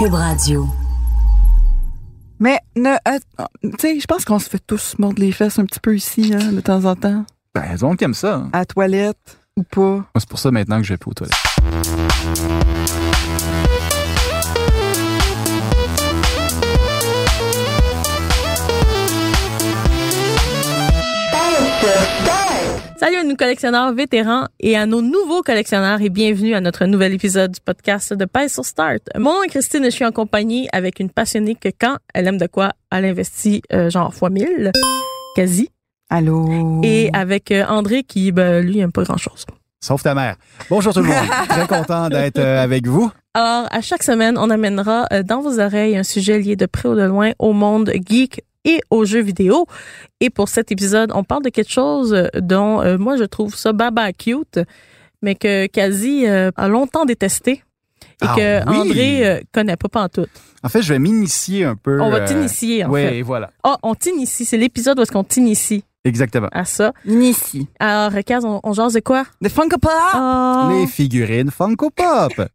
[0.00, 0.66] Cube Radio.
[2.38, 3.18] Mais, ne, euh,
[3.62, 6.32] tu sais, je pense qu'on se fait tous mordre les fesses un petit peu ici,
[6.34, 7.26] hein, de temps en temps.
[7.54, 8.36] Ben, elles ont qui aime ça.
[8.36, 8.48] hein.
[8.54, 9.80] À la toilette ou pas.
[9.80, 11.36] Moi, C'est pour ça maintenant que je vais plus aux toilettes.
[23.00, 27.14] Salut à nos collectionneurs vétérans et à nos nouveaux collectionneurs et bienvenue à notre nouvel
[27.14, 29.00] épisode du podcast de Pèse sur Start.
[29.16, 32.26] Mon nom est Christine et je suis en compagnie avec une passionnée que quand elle
[32.26, 34.72] aime de quoi, elle investit euh, genre fois 1000,
[35.34, 35.70] quasi.
[36.10, 36.82] Allô?
[36.84, 39.46] Et avec euh, André qui, ben, lui, aime pas grand-chose.
[39.82, 40.36] Sauf ta mère.
[40.68, 41.16] Bonjour tout le monde.
[41.48, 43.10] Très content d'être euh, avec vous.
[43.32, 46.90] Alors, à chaque semaine, on amènera euh, dans vos oreilles un sujet lié de près
[46.90, 49.66] ou de loin au monde geek et aux jeux vidéo.
[50.20, 53.54] Et pour cet épisode, on parle de quelque chose euh, dont euh, moi je trouve
[53.54, 54.60] ça baba cute,
[55.22, 57.62] mais que Kazi euh, a longtemps détesté
[58.22, 58.76] et Ah que oui?
[58.76, 60.28] André euh, connaît pas pantoute.
[60.62, 62.00] En fait, je vais m'initier un peu.
[62.02, 63.18] On va euh, t'initier en ouais, fait.
[63.18, 63.50] et voilà.
[63.62, 66.48] Ah, on t'initie, c'est l'épisode où est-ce qu'on t'initie Exactement.
[66.52, 66.92] à ça.
[67.06, 67.66] Initie.
[67.78, 69.24] Alors, Kaz, on, on jase de quoi?
[69.44, 69.90] The Funko Pop!
[69.94, 70.68] Ah!
[70.72, 72.48] Les figurines Funko Pop.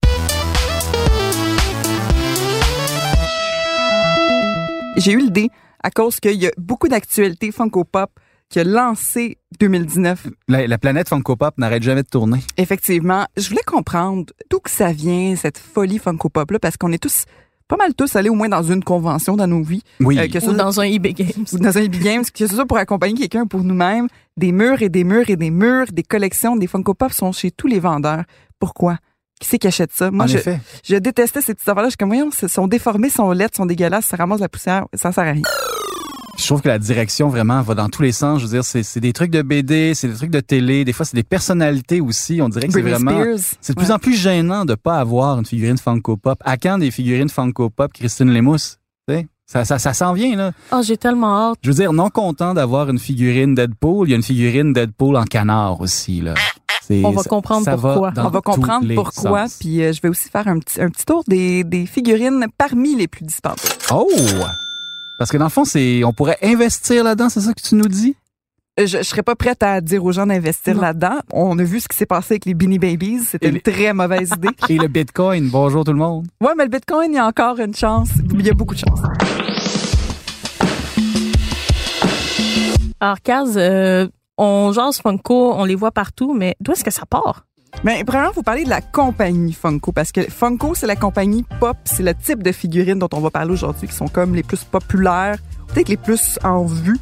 [4.97, 5.49] J'ai eu l'idée
[5.85, 8.09] à cause qu'il y a beaucoup d'actualités Funko Pop
[8.49, 10.27] qui a lancé 2019.
[10.47, 12.39] La, la planète Funko Pop n'arrête jamais de tourner.
[12.57, 16.97] Effectivement, je voulais comprendre d'où que ça vient, cette folie Funko Pop-là, parce qu'on est
[17.01, 17.25] tous,
[17.67, 19.83] pas mal tous allés au moins dans une convention dans nos vies.
[19.99, 20.17] Oui.
[20.17, 21.45] Euh, que ce Ou soit- dans un eBay Games.
[21.53, 24.07] ou dans un EB Games, que ce soit pour accompagner quelqu'un ou pour nous-mêmes,
[24.37, 27.51] des murs et des murs et des murs, des collections, des Funko Pop sont chez
[27.51, 28.23] tous les vendeurs.
[28.59, 28.97] Pourquoi?
[29.39, 30.11] Qui c'est qui achète ça?
[30.11, 30.59] Moi, en je, effet.
[30.83, 31.89] je détestais ces petites affaires-là.
[31.89, 34.85] Je suis comme, voyons, ils sont déformés, sont laides, sont dégueulasses, ça ramasse la poussière,
[34.93, 35.41] ça sert à rien.
[36.37, 38.39] Je trouve que la direction vraiment va dans tous les sens.
[38.41, 40.83] Je veux dire, c'est des trucs de BD, c'est des trucs de télé.
[40.83, 42.41] Des fois, c'est des personnalités aussi.
[42.41, 43.23] On dirait que c'est vraiment.
[43.61, 43.93] C'est de plus Ouais.
[43.93, 46.37] en plus gênant de pas avoir une figurine Funko Pop.
[46.43, 48.33] À quand des figurines Funko Pop Christine
[49.07, 50.51] sais, Ça, ça, ça s'en vient, là.
[50.73, 51.57] Oh, j'ai tellement hâte.
[51.61, 55.15] Je veux dire, non content d'avoir une figurine Deadpool, il y a une figurine Deadpool
[55.15, 56.33] en canard aussi, là.
[56.91, 58.13] On va comprendre ça pourquoi.
[58.17, 59.57] On va comprendre pourquoi, sens.
[59.59, 62.95] puis euh, je vais aussi faire un petit, un petit tour des, des figurines parmi
[62.95, 63.69] les plus dispendieuses.
[63.91, 64.07] Oh!
[65.17, 67.87] Parce que dans le fond, c'est, on pourrait investir là-dedans, c'est ça que tu nous
[67.87, 68.15] dis?
[68.77, 71.19] Euh, Je, je serais pas prête à dire aux gens d'investir là-dedans.
[71.31, 73.19] On a vu ce qui s'est passé avec les Beanie Babies.
[73.25, 74.49] C'était une les- très mauvaise idée.
[74.67, 76.27] Et le Bitcoin, bonjour tout le monde.
[76.41, 78.09] Ouais, mais le Bitcoin, il y a encore une chance.
[78.33, 78.99] Il y a beaucoup de chance.
[82.99, 84.07] Alors, Kaz, euh,
[84.37, 87.45] on jase Funko, on les voit partout, mais d'où est-ce que ça part?
[87.83, 91.43] Mais premièrement, il faut parler de la compagnie Funko parce que Funko, c'est la compagnie
[91.59, 94.43] pop, c'est le type de figurines dont on va parler aujourd'hui qui sont comme les
[94.43, 95.37] plus populaires,
[95.73, 96.97] peut-être les plus en vue.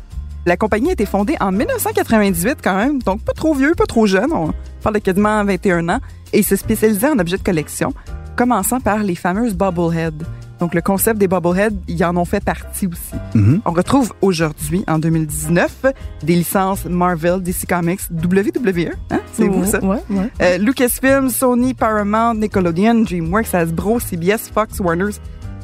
[0.46, 4.06] La compagnie a été fondée en 1998 quand même, donc pas trop vieux, pas trop
[4.06, 4.52] jeune, on
[4.82, 6.00] parle de quasiment 21 ans,
[6.34, 7.94] et se spécialisait en objets de collection,
[8.36, 10.26] commençant par les fameuses Bobblehead.
[10.64, 13.16] Donc le concept des Bobblehead, ils en ont fait partie aussi.
[13.36, 13.60] Mhm.
[13.66, 15.88] On retrouve aujourd'hui, en 2019,
[16.24, 19.20] des licences Marvel, DC Comics, WWE, hein?
[19.34, 19.84] c'est vous ça?
[19.84, 20.32] Ouais, ouais.
[20.42, 25.10] Euh, Lucasfilm, Sony, Paramount, Nickelodeon, DreamWorks, Hasbro, CBS, Fox, Warner,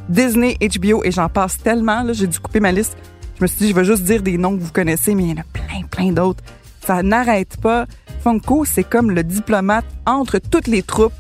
[0.09, 2.04] Disney, HBO et j'en passe tellement.
[2.04, 2.98] Là, j'ai dû couper ma liste.
[3.38, 5.30] Je me suis dit, je vais juste dire des noms que vous connaissez, mais il
[5.30, 6.44] y en a plein, plein d'autres.
[6.86, 7.86] Ça n'arrête pas.
[8.22, 11.14] Funko, c'est comme le diplomate entre toutes les troupes.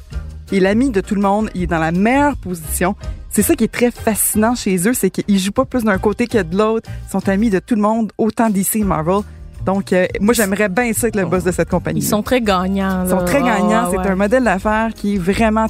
[0.51, 1.49] Il est l'ami de tout le monde.
[1.55, 2.97] Il est dans la meilleure position.
[3.29, 6.27] C'est ça qui est très fascinant chez eux, c'est qu'ils jouent pas plus d'un côté
[6.27, 6.89] que de l'autre.
[7.07, 9.21] Ils sont amis de tout le monde, autant DC et Marvel.
[9.65, 11.99] Donc, euh, moi, j'aimerais bien ça être le boss de cette compagnie.
[11.99, 13.03] Ils sont très gagnants.
[13.03, 13.83] Ils sont très gagnants.
[13.85, 14.07] Ah, c'est ouais.
[14.07, 15.67] un modèle d'affaires qui est vraiment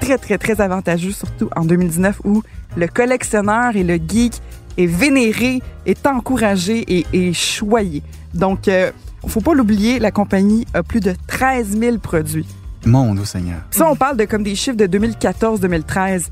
[0.00, 2.42] très, très, très avantageux, surtout en 2019 où
[2.76, 4.40] le collectionneur et le geek
[4.78, 8.02] est vénéré, est encouragé et est choyé.
[8.34, 8.90] Donc, euh,
[9.26, 12.46] faut pas l'oublier, la compagnie a plus de 13 000 produits.
[12.84, 13.60] Mon Dieu Seigneur.
[13.70, 16.26] Ça, on parle de comme des chiffres de 2014-2013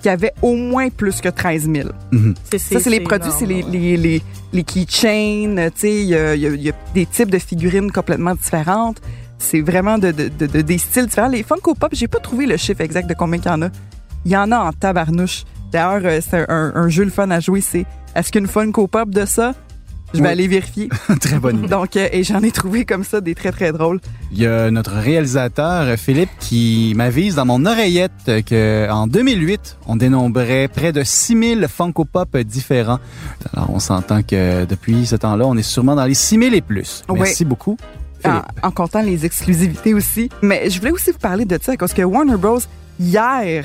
[0.00, 1.88] qui avaient au moins plus que 13 000.
[2.12, 2.34] Mhm.
[2.50, 4.22] C'est, Ça, c'est les produits, c'est les, les, les,
[4.52, 9.00] les keychains, tu sais, il y a, y y des types de figurines complètement différentes.
[9.38, 11.28] C'est vraiment de, de- de- de- des styles différents.
[11.28, 13.68] Les Funko Pop, j'ai pas trouvé le chiffre exact de combien il y en a.
[14.24, 15.44] Il y en a en tabarnouche.
[15.72, 17.84] D'ailleurs, euh, c'est un, un jeu le fun à jouer, c'est
[18.14, 19.52] est-ce qu'une Funko Pop de ça?
[20.16, 20.32] Je vais Oui.
[20.32, 20.88] aller vérifier.
[21.20, 21.68] Très bonne idée.
[21.68, 24.00] Donc, euh, et j'en ai trouvé comme ça des très, très drôles.
[24.32, 29.78] Il y a notre réalisateur, Philippe, qui m'avise dans mon oreillette euh, que en 2008,
[29.86, 32.98] on dénombrait près de 6000 Funko Pop différents.
[33.54, 37.02] Alors, on s'entend que depuis ce temps-là, on est sûrement dans les 6000 et plus.
[37.12, 37.76] Merci beaucoup.
[38.62, 40.28] En comptant les exclusivités aussi.
[40.42, 42.58] Mais je voulais aussi vous parler de ça parce que Warner Bros.
[42.98, 43.64] hier,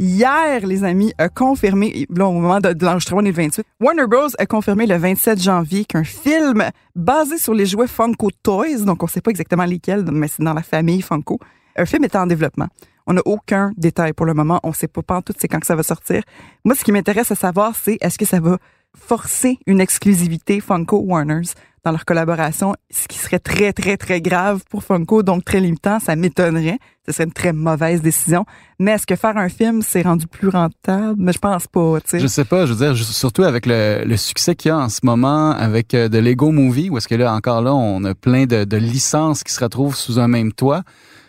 [0.00, 3.64] hier, les amis, a confirmé, là, au moment de, de l'enregistrement, on est le 28,
[3.80, 4.28] Warner Bros.
[4.38, 6.64] a confirmé le 27 janvier qu'un film
[6.96, 10.54] basé sur les jouets Funko Toys, donc on sait pas exactement lesquels, mais c'est dans
[10.54, 11.38] la famille Funko,
[11.76, 12.66] un film est en développement.
[13.06, 14.60] On n'a aucun détail pour le moment.
[14.62, 16.22] On sait pas pas tout c'est quand que ça va sortir.
[16.64, 18.58] Moi, ce qui m'intéresse à savoir, c'est est-ce que ça va
[18.96, 21.54] forcer une exclusivité Funko Warners
[21.84, 25.98] dans leur collaboration, ce qui serait très, très, très grave pour Funko, donc très limitant,
[25.98, 26.78] ça m'étonnerait.
[27.10, 28.44] Ce serait une très mauvaise décision.
[28.78, 31.16] Mais est-ce que faire un film, c'est rendu plus rentable?
[31.18, 32.20] Mais je pense pas, tu sais.
[32.20, 34.88] Je sais pas, je veux dire, surtout avec le, le succès qu'il y a en
[34.88, 38.14] ce moment avec euh, de Lego Movie, où est-ce que là, encore là, on a
[38.14, 40.82] plein de, de licences qui se retrouvent sous un même toit.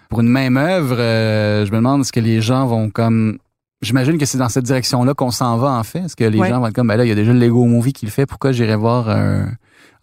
[0.10, 3.38] Pour une même œuvre, euh, je me demande est-ce que les gens vont comme...
[3.82, 6.00] J'imagine que c'est dans cette direction-là qu'on s'en va, en fait.
[6.00, 6.50] Est-ce que les Ouais.
[6.50, 8.12] gens vont être comme, ben là, il y a déjà le Lego Movie qui le
[8.12, 9.48] fait, pourquoi j'irais voir un...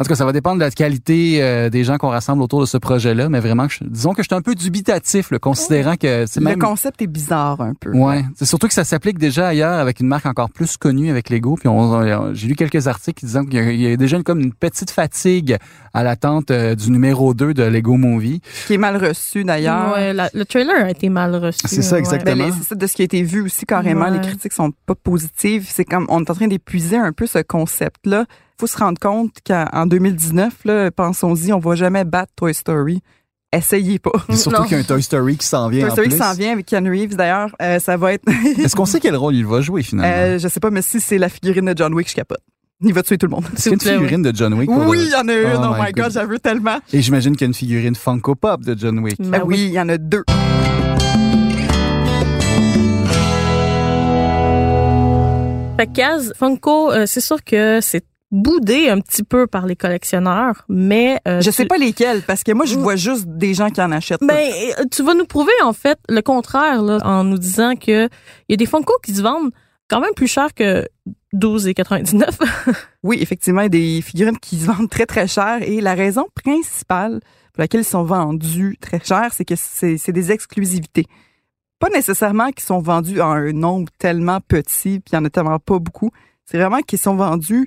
[0.00, 2.61] En tout cas, ça va dépendre de la qualité euh, des gens qu'on rassemble autour
[2.61, 5.97] de ce projet-là, mais vraiment, je- disons que je suis un peu dubitatif, le considérant
[5.97, 6.61] que c'est Le même...
[6.61, 7.91] concept est bizarre un peu.
[7.91, 11.31] Ouais, c'est surtout que ça s'applique déjà ailleurs avec une marque encore plus connue avec
[11.31, 11.56] Lego.
[11.56, 14.19] Puis on, on- j'ai lu quelques articles disant qu'il y a, il y a déjà
[14.19, 15.56] une, comme une petite fatigue
[15.93, 18.41] à l'attente euh, du numéro 2 de Lego Movie.
[18.69, 19.94] Qui est mal reçu d'ailleurs.
[19.94, 21.59] Ouais, la- le trailer a été mal reçu.
[21.65, 21.99] C'est ça, ouais.
[21.99, 22.37] exactement.
[22.37, 24.05] Ben, les- c'est ça de ce qui a été vu aussi carrément.
[24.05, 24.12] Ouais.
[24.12, 25.67] Les critiques sont pas positives.
[25.69, 28.27] C'est comme on est en train d'épuiser un peu ce concept-là.
[28.58, 33.00] Faut se rendre compte qu'en 2019, là, pensons-y, on va jamais battre Toy Story.
[33.52, 34.10] Essayez pas.
[34.34, 36.16] Surtout qu'il y a un Toy Story qui s'en vient Toy en Story plus.
[36.19, 37.55] qui s'en vient avec Ken Reeves d'ailleurs.
[37.62, 38.25] Euh, ça va être.
[38.58, 40.12] Est-ce qu'on sait quel rôle il va jouer finalement?
[40.12, 42.40] Euh, je sais pas, mais si c'est la figurine de John Wick, je capote.
[42.81, 43.44] Il va tuer tout le monde.
[43.44, 44.69] A une figurine de John Wick?
[44.70, 45.50] Oui, il y en a une.
[45.56, 46.12] Oh Oh, my God, God.
[46.12, 46.78] j'en veux tellement.
[46.93, 49.16] Et j'imagine qu'il y a une figurine Funko Pop de John Wick.
[49.20, 50.25] Ben Ah oui, il y en a deux.
[55.78, 59.77] Fait que Kaz, Funko, euh, c'est sûr que c'est boudé un petit peu par les
[59.77, 63.55] collectionneurs, mais euh, Je tu- sais pas lesquels, parce que moi, je vois juste des
[63.55, 64.21] gens qui en achètent.
[64.21, 64.37] Ben,
[64.79, 68.51] euh, tu vas nous prouver en fait le contraire là, en nous disant que il
[68.51, 69.51] y a des Funko qui se vendent
[69.89, 70.87] quand même plus cher que
[71.35, 72.39] 12,99.
[73.03, 75.59] Oui, effectivement, il y a des figurines qui se vendent très, très cher.
[75.63, 77.21] Et la raison principale
[77.55, 81.07] pour laquelle ils sont vendus très cher, c'est que c'est c'est des exclusivités.
[81.79, 85.31] Pas nécessairement qu'ils sont vendus à un nombre tellement petit, puis il y en a
[85.31, 86.11] tellement pas beaucoup.
[86.45, 87.67] C'est vraiment qu'ils sont vendus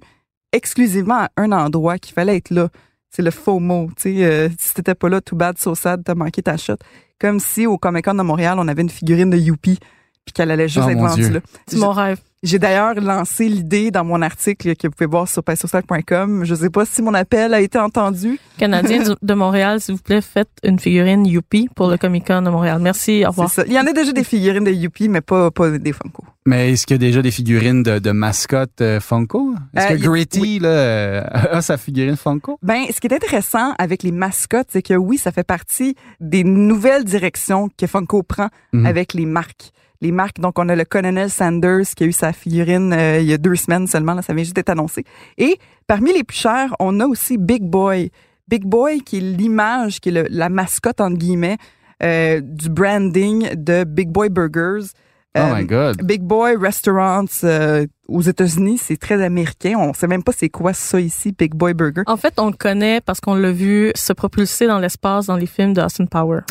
[0.51, 2.69] exclusivement à un endroit qu'il fallait être là.
[3.09, 3.89] C'est le FOMO.
[3.97, 6.77] Tu sais, euh, si t'étais pas là, too bad, so sad, t'as manqué ta shot.
[7.19, 9.77] Comme si au Comic Con de Montréal, on avait une figurine de Youpi,
[10.25, 11.39] puis qu'elle allait juste Oh, être vendue là.
[11.67, 12.19] c'est mon rêve.
[12.43, 16.43] J'ai d'ailleurs lancé l'idée dans mon article que vous pouvez voir sur passosac.com.
[16.43, 18.39] Je sais pas si mon appel a été entendu.
[18.57, 22.49] Canadien de Montréal, s'il vous plaît, faites une figurine Youpi pour le Comic Con de
[22.49, 22.79] Montréal.
[22.81, 23.49] Merci, au C'est revoir.
[23.51, 23.63] ça.
[23.67, 26.23] Il y en a déjà des figurines de Youpi, mais pas, pas des Funko.
[26.47, 29.53] Mais est-ce qu'il y a déjà des figurines de, de mascottes euh, Funko?
[29.75, 30.59] Est-ce Euh, que il- Gritty oui.
[30.59, 32.57] là, euh, a sa figurine Funko?
[32.63, 36.43] Ben, ce qui est intéressant avec les mascottes, c'est que oui, ça fait partie des
[36.43, 38.87] nouvelles directions que Funko prend Mhm.
[38.87, 39.71] avec les marques.
[40.01, 43.27] Les marques, donc on a le Colonel Sanders qui a eu sa figurine euh, il
[43.27, 45.03] y a deux semaines seulement, là, ça vient juste d'être annoncé.
[45.37, 45.57] Et
[45.87, 48.09] parmi les plus chers, on a aussi Big Boy.
[48.47, 51.57] Big Boy qui est l'image, qui est le- la mascotte entre guillemets
[52.03, 54.87] euh, du branding de Big Boy Burgers.
[55.35, 56.01] Oh Euh, my God.
[56.03, 59.75] Big Boy Restaurants euh, aux États-Unis, c'est très américain.
[59.79, 62.03] On sait même pas c'est quoi ça ici, Big Boy Burger.
[62.07, 65.45] En fait, on le connaît parce qu'on l'a vu se propulser dans l'espace dans les
[65.45, 66.41] films de Austin Power.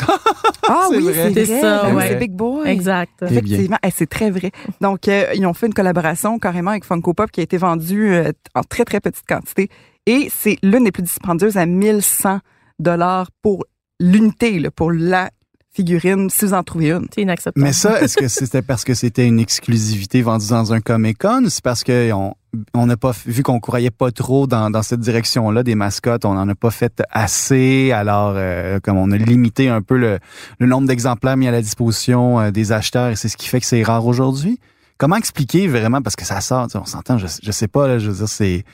[0.73, 2.09] Ah C'est oui, c'est ça, ouais.
[2.09, 2.69] C'est Big Boy.
[2.69, 3.23] Exact.
[3.23, 4.51] Effectivement, Eh, c'est très vrai.
[4.79, 8.13] Donc, euh, ils ont fait une collaboration carrément avec Funko Pop qui a été vendue
[8.13, 9.69] euh, en très, très petite quantité.
[10.05, 12.39] Et c'est l'une des plus dispendieuses à 1100
[12.79, 13.65] dollars pour
[13.99, 15.29] l'unité, pour la
[15.73, 17.07] figurine, si vous en trouvez une.
[17.13, 17.63] C'est inacceptable.
[17.63, 21.45] Mais ça, est-ce que c'était parce que c'était une exclusivité vendue dans un Comic Con?
[21.49, 22.35] C'est parce que on
[22.73, 26.25] on n'a pas vu qu'on croyait pas trop dans, dans cette direction-là des mascottes.
[26.25, 27.93] On n'en a pas fait assez.
[27.93, 30.19] Alors, euh, comme on a limité un peu le,
[30.59, 33.61] le nombre d'exemplaires mis à la disposition euh, des acheteurs, et c'est ce qui fait
[33.61, 34.59] que c'est rare aujourd'hui.
[34.97, 36.01] Comment expliquer vraiment?
[36.01, 38.17] Parce que ça sort, tu sais, on s'entend, je, je sais pas, là, je veux
[38.17, 38.65] dire, c'est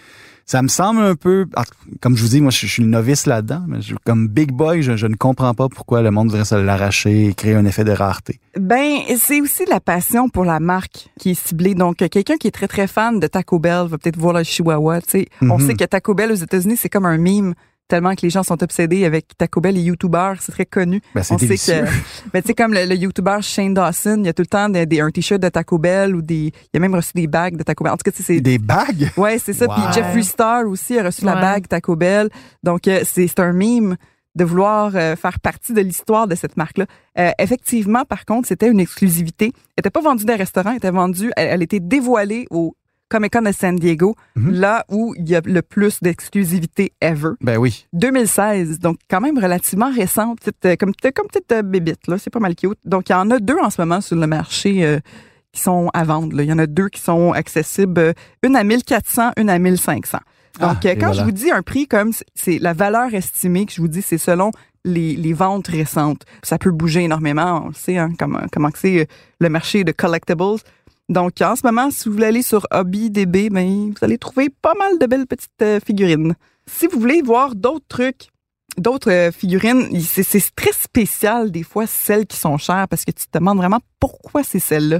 [0.50, 1.46] ça me semble un peu,
[2.02, 4.52] comme je vous dis, moi, je, je suis le novice là-dedans, mais je- comme Big
[4.54, 7.66] Boy, je, je ne comprends pas pourquoi le monde voudrait se l'arracher et créer un
[7.66, 8.40] effet de rareté.
[8.58, 11.76] Ben, c'est aussi la passion pour la marque qui est ciblée.
[11.76, 15.02] Donc, quelqu'un qui est très, très fan de Taco Bell va peut-être voir le Chihuahua.
[15.02, 15.68] Tu sais, On Mhm.
[15.68, 17.54] sait que Taco Bell aux États-Unis, c'est comme un mime.
[17.88, 21.02] Tellement que les gens sont obsédés avec Taco Bell et YouTuber, c'est très connu.
[21.16, 21.82] Ben, c'est On sait délicieux.
[21.84, 24.48] que, ben, tu sais, comme le, le YouTuber Shane Dawson, il y a tout le
[24.48, 27.28] temps des, des- un t-shirt de Taco Bell ou des, il a même reçu des
[27.28, 27.94] bagues de Taco Bell.
[27.94, 29.10] En tout cas, tu sais, c'est, Des bagues?
[29.18, 29.68] ouais, c'est ça.
[29.68, 29.84] Puis.
[29.94, 32.30] Jeffree Star aussi a reçu la bague Taco Bell.
[32.64, 33.96] Donc, euh, c'est, c'est un mime
[34.36, 36.86] de vouloir euh, faire partie de l'histoire de cette marque-là.
[37.18, 39.46] Euh, effectivement, par contre, c'était une exclusivité.
[39.46, 42.76] Elle n'était pas vendue dans les restaurants, elle était vendue, elle, elle était dévoilée au
[43.10, 44.52] Comic Con de San Diego, Mhm.
[44.52, 47.32] là où il y a le plus d'exclusivité ever.
[47.42, 47.88] Ben oui.
[47.94, 52.30] 2016, donc quand même relativement récent, petite, euh, comme, comme petite euh, bébite, là, c'est
[52.30, 52.78] pas mal cute.
[52.86, 55.00] Donc il y en a deux en ce moment sur le marché euh,
[55.54, 56.36] qui sont à vendre.
[56.36, 56.44] là.
[56.44, 60.20] Il y en a deux qui sont accessibles, euh, une à 1400, une à 1500.
[60.60, 61.14] Donc Ah, et quand voilà.
[61.22, 64.18] je vous dis un prix comme c'est- la valeur estimée que je vous dis, c'est
[64.18, 64.52] selon
[64.86, 66.24] les, les ventes récentes.
[66.44, 69.08] Ça peut bouger énormément, on le sait, hein, comment, comment c'est
[69.40, 70.58] le marché de collectibles.
[71.10, 74.74] Donc, en ce moment, si vous voulez aller sur HobbyDB, ben, vous allez trouver pas
[74.78, 76.36] mal de belles petites euh, figurines.
[76.70, 78.28] Si vous voulez voir d'autres trucs,
[78.78, 83.26] d'autres euh, figurines, c'est très spécial des fois celles qui sont chères parce que tu
[83.26, 85.00] te demandes vraiment pourquoi c'est celle-là.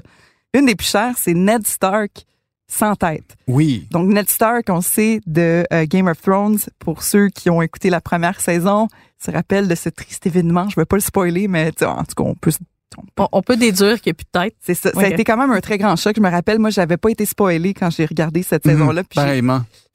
[0.54, 2.24] Une des plus chères, c'est Ned Stark
[2.70, 3.36] sans tête.
[3.48, 3.88] Oui.
[3.92, 7.90] Donc Ned Stark, on sait de euh, Game of Thrones pour ceux qui ont écouté
[7.90, 8.88] la première saison,
[9.24, 10.70] se rappellent de ce triste événement.
[10.70, 12.60] Je vais pas le spoiler, mais en tout cas, on peut se-
[12.98, 14.56] on peut On, on peut déduire qu'il n'y a plus de tête.
[14.62, 14.92] c'est ça.
[14.92, 16.14] Ça a été quand même un très grand choc.
[16.16, 18.72] Je me rappelle, moi, j'avais pas été spoilé quand j'ai regardé cette Mhm.
[18.74, 19.04] saison-là.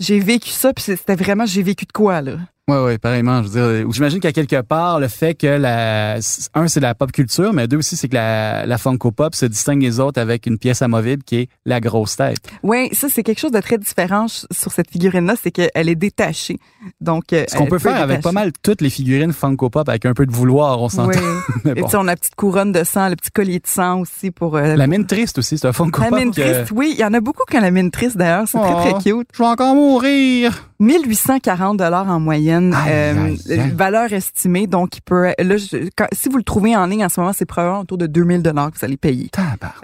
[0.01, 2.37] J'ai vécu ça, puis c'était vraiment, j'ai vécu de quoi, là?
[2.73, 3.43] Oui, oui, pareillement.
[3.43, 6.17] Je veux dire, j'imagine qu'à quelque part, le fait que la,
[6.55, 9.47] un, c'est la pop culture, mais deux aussi, c'est que la, la Funko Pop se
[9.47, 12.39] distingue des autres avec une pièce amovible qui est la grosse tête.
[12.63, 16.59] Oui, ça, c'est quelque chose de très différent sur cette figurine-là, c'est qu'elle est détachée.
[17.01, 20.07] Donc, euh, Ce qu'on peut faire avec pas mal toutes les figurines Funko Pop avec
[20.07, 21.19] un peu de vouloir, on s'entend.
[21.65, 21.71] Oui.
[21.77, 21.87] Et bon.
[21.89, 24.57] puis, on a la petite couronne de sang, le petit collier de sang aussi pour.
[24.57, 26.19] euh, La mine triste aussi, c'est un Funko la Pop.
[26.19, 28.47] mine que- triste, oui, il y en a beaucoup qui ont la mine triste d'ailleurs,
[28.47, 28.99] c'est très très Oh.
[29.19, 29.29] cute.
[29.33, 30.69] Je vais encore mourir.
[30.81, 33.71] 1840 dollars en moyenne, Aïe, euh, aïe, aïe.
[33.75, 34.67] valeur estimée.
[34.67, 37.33] Donc, il peut, là, je- quand- si vous le trouvez en ligne en ce moment,
[37.33, 39.29] c'est probablement autour de 2000 dollars que vous allez payer.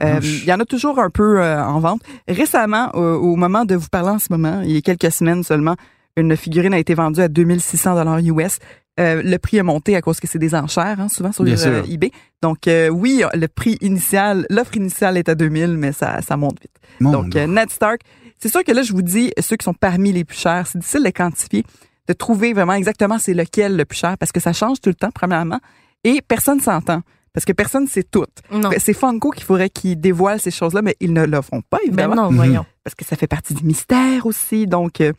[0.02, 0.20] Euh.
[0.22, 2.02] Il y en a toujours un peu euh, en vente.
[2.28, 5.76] Récemment, au, moment de vous parler en ce moment, il y a quelques semaines seulement,
[6.16, 8.58] une figurine a été vendue à 2600 dollars US.
[8.98, 11.82] Euh, le prix a monté à cause que c'est des enchères, hein, souvent sur euh,
[11.88, 12.10] eBay.
[12.42, 16.60] Donc euh, oui, le prix initial, l'offre initiale est à 2000, mais ça, ça monte
[16.60, 16.72] vite.
[16.98, 18.00] Mon Donc euh, Ned Stark,
[18.40, 20.78] c'est sûr que là je vous dis ceux qui sont parmi les plus chers, c'est
[20.78, 21.64] difficile de les quantifier,
[22.08, 24.94] de trouver vraiment exactement c'est lequel le plus cher parce que ça change tout le
[24.94, 25.60] temps premièrement
[26.04, 27.02] et personne s'entend
[27.34, 28.24] parce que personne sait tout.
[28.50, 28.70] Non.
[28.78, 31.88] C'est Funko qu'il faudrait qu'ils dévoilent ces choses-là, mais ils ne le feront pas, Ben
[31.88, 32.36] évidemment, non, Mhm.
[32.36, 32.66] voyons.
[32.82, 34.66] parce que ça fait partie du mystère aussi.
[34.66, 35.12] Donc, euh,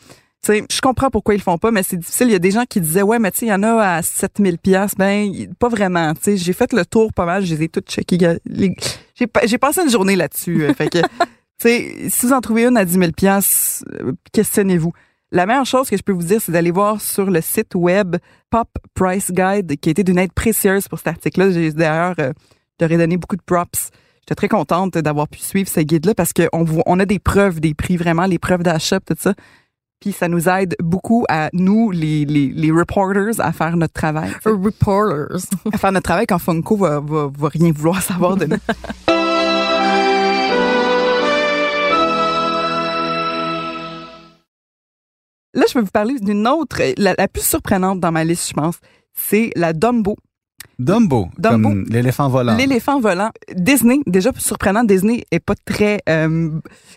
[0.44, 2.28] tu sais, je comprends pourquoi ils le font pas, mais c'est difficile.
[2.28, 3.74] Il y a des gens qui disaient, ouais, mais tu sais, il y en a
[3.98, 6.14] à 7000 pièces Ben, pas vraiment.
[6.16, 8.18] Tu sais, j'ai fait le tour pas mal, je les ai toutes checkées.
[9.46, 10.64] J'ai passé une journée là-dessus.
[10.64, 11.08] euh, fait que, tu
[11.60, 13.84] sais, si vous en trouvez une à 10 000 pièces
[14.34, 14.92] questionnez-vous.
[15.32, 18.16] La meilleure chose que je peux vous dire, c'est d'aller voir sur le site web
[18.50, 21.52] Pop Price Guide, qui a été d'une aide précieuse pour cet article-là.
[21.52, 22.34] J'ai d'ailleurs, euh,
[22.80, 23.92] ai donné beaucoup de props.
[24.22, 27.76] J'étais très contente d'avoir pu suivre ce guide-là parce qu'on on a des preuves des
[27.76, 29.36] prix, vraiment, les preuves d'achat, tout ça.
[30.00, 34.32] Puis ça nous aide beaucoup à nous, les, les, les reporters, à faire notre travail.
[34.46, 35.46] Reporters.
[35.72, 38.58] à faire notre travail quand Funko va, va, va rien vouloir savoir de nous.
[45.54, 48.54] Là, je vais vous parler d'une autre, la, la plus surprenante dans ma liste, je
[48.54, 48.80] pense.
[49.14, 50.16] C'est la Dumbo,
[50.80, 51.70] Dumbo, Dumbo.
[51.70, 52.56] comme l'éléphant volant.
[52.56, 53.30] l'éléphant volant.
[53.54, 56.30] Disney, déjà surprenant, Disney est pas très, euh,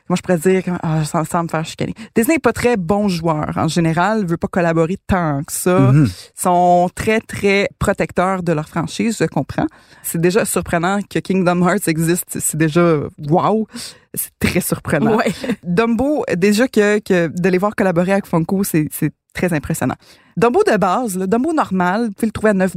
[0.08, 1.94] moi je pourrais dire, ah, sans, sans me faire chicaner.
[2.14, 6.08] Disney est pas très bon joueur en général, veut pas collaborer tant que ça Mhm.
[6.36, 9.66] sont très, très protecteurs de leur franchise, je comprends.
[10.04, 12.38] C'est déjà surprenant que Kingdom Hearts existe.
[12.40, 12.98] C'est déjà
[13.28, 13.66] wow.
[14.14, 15.16] C'est très surprenant.
[15.16, 15.32] Ouais.
[15.64, 19.94] Dumbo, déjà que, que de les voir collaborer avec Funko, c'est c'est très impressionnant.
[20.36, 22.72] Dumbo de base, le Dumbo normal, vous pouvez le trouver à 9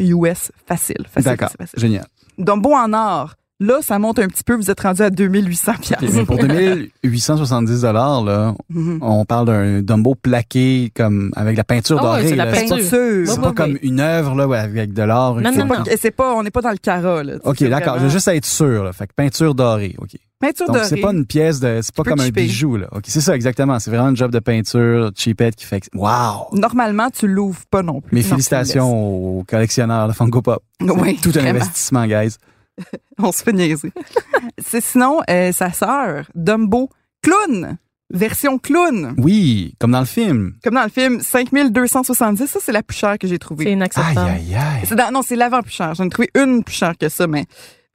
[0.00, 0.96] US facile.
[1.10, 2.06] facile, D'accord, génial.
[2.38, 6.04] Dumbo en or, là, ça monte un petit peu, vous êtes rendu à 2800 piastres.
[6.14, 8.98] Mais pour 2870 dollars, là, Mhm.
[9.02, 12.28] on parle d'un Dumbo plaqué comme avec la peinture Ah dorée.
[12.28, 12.78] c'est la peinture.
[13.26, 15.40] C'est pas comme une œuvre là, avec de l'or.
[15.40, 15.84] Non, non, non.
[15.98, 17.34] C'est pas, on n'est pas dans le cara, là.
[17.44, 17.98] OK, d'accord.
[17.98, 18.84] Je veux juste être sûr.
[18.84, 18.92] Là.
[18.92, 19.94] Fait que peinture dorée.
[19.98, 20.10] OK.
[20.40, 21.80] Peinture Donc, c'est pas une pièce de.
[21.82, 22.86] C'est pas comme un bijou, là.
[22.92, 23.78] OK, c'est ça, exactement.
[23.80, 25.86] C'est vraiment un job de peinture cheapette qui fait que.
[25.94, 26.48] Wow!
[26.52, 28.14] Normalement, tu l'ouvres pas non plus.
[28.14, 30.62] Mes Non, félicitations aux collectionneurs de Funko Pop.
[30.80, 31.50] Oui, Tout un vraiment.
[31.60, 32.36] investissement, guys.
[33.18, 33.90] On se fait niaiser.
[34.64, 36.88] C'est sinon, euh, sa sœur, Dumbo,
[37.20, 37.76] clown,
[38.08, 39.14] version clown.
[39.18, 40.52] Oui, comme dans le film.
[40.62, 43.66] Comme dans le film, 5270, ça c'est la plus chère que j'ai C'est trouvée.
[43.66, 44.18] Aïe, inacceptable.
[44.20, 44.84] aïe, aïe.
[44.84, 45.94] C'est dans- non, c'est l'avant plus chère.
[45.94, 47.46] J'en ai trouvé une plus chère que ça, mais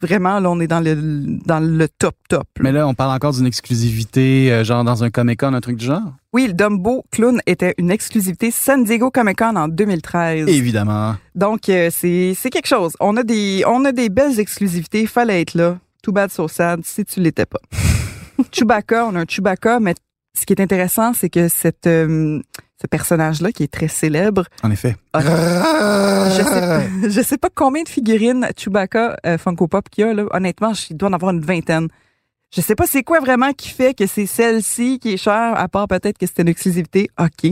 [0.05, 0.95] vraiment, là, on est dans le,
[1.45, 2.45] dans le top top.
[2.57, 2.63] là.
[2.63, 5.85] Mais là, on parle encore d'une exclusivité, euh, genre dans un Comic-Con, un truc du
[5.85, 6.13] genre?
[6.33, 10.47] Oui, le Dumbo Clown était une exclusivité San Diego Comic Con en 2013.
[10.49, 11.15] Évidemment.
[11.35, 12.93] Donc, euh, c'est c'est quelque chose.
[12.99, 15.05] On a, des, on a des belles exclusivités.
[15.05, 15.77] Fallait être là.
[16.01, 17.59] Too bad, so sad, si tu l'étais pas.
[18.51, 19.95] Chewbacca, on a un Chewbacca, mais
[20.37, 22.41] ce qui est intéressant, c'est que cette, euh,
[22.81, 24.95] ce personnage-là, qui est très célèbre, En effet.
[25.15, 30.13] je sais, je sais pas combien de figurines Chewbacca euh, Funko Pop qu'il y a.
[30.13, 30.25] Là.
[30.31, 31.87] Honnêtement, il doit en avoir une vingtaine.
[32.53, 35.67] Je sais pas c'est quoi vraiment qui fait que c'est celle-ci qui est chère, à
[35.67, 37.09] part peut-être que c'était une exclusivité.
[37.19, 37.51] OK.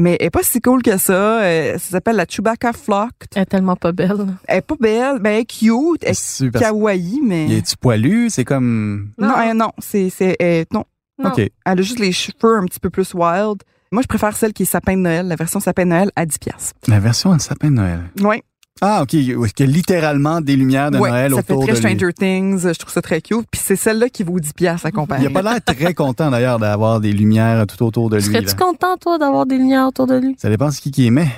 [0.00, 1.40] Mais elle est pas si cool que ça.
[1.42, 3.30] Euh, ça s'appelle la Chewbacca Flocked.
[3.34, 4.26] Elle est tellement pas belle.
[4.46, 6.60] Elle est pas belle, mais elle est cute, elle est Super.
[6.60, 7.46] kawaii, mais...
[7.46, 8.30] Il est-tu poilu?
[8.30, 9.10] C'est comme...
[9.18, 9.38] Non, Non.
[9.38, 10.08] euh, non, c'est...
[10.10, 10.84] c'est euh, non.
[11.18, 11.30] Non.
[11.30, 11.38] OK.
[11.38, 13.62] Elle a juste les cheveux un petit peu plus wild.
[13.90, 16.26] Moi, je préfère celle qui est sapin de Noël, la version sapin de Noël à
[16.26, 16.74] 10 piastres.
[16.86, 18.00] La version de sapin de Noël.
[18.20, 18.42] Oui.
[18.80, 19.10] Ah, OK.
[19.12, 21.76] Oui, qu'il y a littéralement des lumières de Ouais, Noël ça fait très de lui.
[21.78, 22.60] Stranger Things.
[22.60, 23.46] Je trouve ça très cute.
[23.50, 25.22] Puis c'est celle-là qui vaut 10 piastres à comparer.
[25.22, 28.24] Il a pas l'air très content, d'ailleurs, d'avoir des lumières tout autour de lui.
[28.24, 30.36] Serais-tu content, toi, d'avoir des lumières autour de lui?
[30.38, 31.30] Ça dépend de qui qui aimait.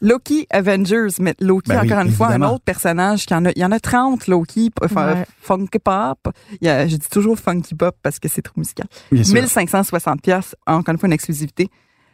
[0.00, 3.26] Loki Avengers, mais Loki, Ben oui, encore une fois, un autre personnage.
[3.26, 5.26] Qui en a, il y en a 30, Loki, enfin, Ouais.
[5.40, 6.28] Funky Pop.
[6.60, 8.86] Il y a, je dis toujours Funky Pop parce que c'est trop musical.
[9.10, 9.34] Bien sûr.
[9.34, 11.70] 1560 pièces, encore une fois, une exclusivité.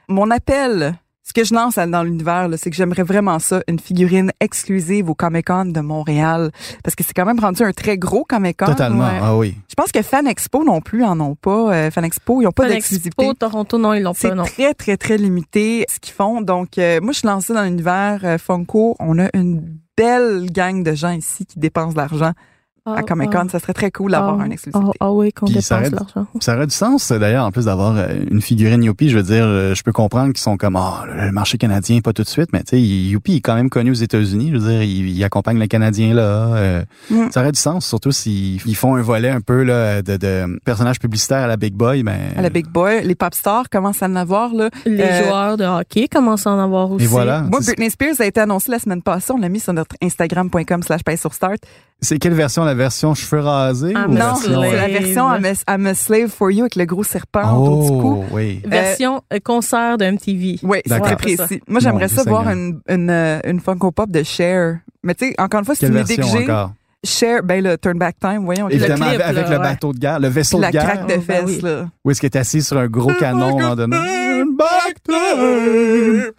[0.09, 0.95] Mon appel,
[1.25, 5.09] ce que je lance dans l'univers, là, c'est que j'aimerais vraiment ça, une figurine exclusive
[5.09, 6.51] au Comic-Con de Montréal.
[6.83, 8.67] Parce que c'est quand même rendu un très gros Comic-Con.
[8.67, 9.05] Totalement.
[9.05, 9.21] ouais.
[9.23, 9.57] Ah oui.
[9.69, 11.73] Je pense que Fan Expo non plus en ont pas.
[11.75, 13.25] Euh, Fan Expo, ils n'ont pas Fan d'exclusivité.
[13.25, 14.45] Expo, Toronto, non, ils l'ont C'est pas, non.
[14.45, 16.41] très, très, très limité ce qu'ils font.
[16.41, 18.97] Donc, euh, moi, je suis lancée dans l'univers euh, Funko.
[18.99, 22.33] On a une belle gang de gens ici qui dépensent de l'argent
[22.85, 23.45] à Ah, Comic-Con.
[23.47, 24.97] ah, Ça serait très cool d'avoir ah, une exclusivité.
[25.01, 25.93] Ah, oui, qu'on Puis dépense ça aide.
[25.95, 26.27] l'argent.
[26.41, 29.09] Ça aurait du sens, d'ailleurs, en plus d'avoir euh, une figurine Youpi.
[29.09, 32.13] Je veux dire, euh, je peux comprendre qu'ils sont comme, ah, le marché canadien, pas
[32.13, 34.51] tout de suite, mais tu sais, Youpi est quand même connu aux États-Unis.
[34.53, 36.23] Je veux dire, il, il accompagne le Canadien là.
[36.23, 37.31] euh, Mm.
[37.31, 40.59] Ça aurait du sens, surtout s'ils ils font un volet un peu là, de, de
[40.65, 42.03] personnages publicitaires à la Big Boy.
[42.03, 44.53] Ben, À la Big Boy, les pop stars commencent à en avoir.
[44.55, 44.71] Là.
[44.87, 47.05] Les Euh, joueurs de hockey commencent à en avoir aussi.
[47.05, 47.43] Et voilà.
[47.43, 49.33] Moi, Britney Spears a été annoncée la semaine passée.
[49.33, 51.61] On l'a mis sur notre Instagram.com slash sur start.
[52.05, 52.65] C'est quelle version?
[52.65, 53.93] La version cheveux rasés?
[53.95, 54.91] Ah, ou non, la version, c'est la Slave.
[54.91, 58.19] version I'm a, I'm a Slave for You avec le gros serpent autour du cou.
[58.23, 58.61] Oh, oui.
[58.67, 60.59] Version euh, concert de MTV.
[60.65, 61.61] Oui, c'est très précis.
[61.69, 64.79] Moi, j'aimerais ça voir une, une, euh, une Funko Pop de Cher.
[65.05, 66.45] Mais tu sais, encore une fois, c'est une idée que version j'ai.
[66.51, 66.73] encore?
[67.05, 68.69] Cher, ben le Turn Back Time, voyons.
[68.69, 69.63] Évidemment, clip, avec, là, le ouais.
[69.63, 70.85] bateau de guerre, le vaisseau la de guerre.
[70.85, 71.61] craque de Oh, ben fesses, oui.
[71.63, 71.89] là.
[72.05, 73.97] Où est-ce qu'il est assis sur un gros canon à un moment donné?
[74.57, 76.33] Back time.